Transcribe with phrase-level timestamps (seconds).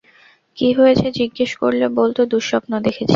[0.57, 3.09] কী হয়েছে জিজ্ঞেস করলে বলত, দুঃস্বপ্ন দেখেছি।